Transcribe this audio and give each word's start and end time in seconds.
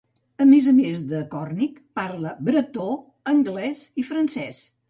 A 0.45 0.45
més 0.51 0.69
a 0.71 0.71
més 0.77 1.03
de 1.11 1.19
còrnic, 1.35 1.77
parla 2.01 2.33
bretó, 2.49 2.89
anglès 3.35 3.85
i 4.05 4.11
francès. 4.13 4.65